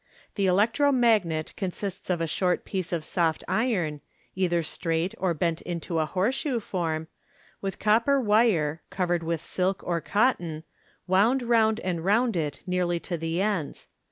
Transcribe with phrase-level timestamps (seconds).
[0.33, 4.01] The electro magnet consists of a short piece of soft iron,
[4.33, 7.07] (either straight, or bent into a horseshoe form),
[7.61, 10.63] with copper wire (covered with silk or cotton)
[11.05, 13.89] wound round and round it nearly to the ends.